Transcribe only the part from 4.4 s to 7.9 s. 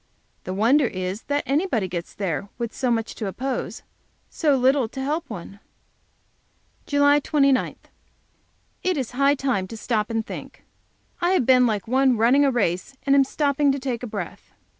little to help one! JULY 29.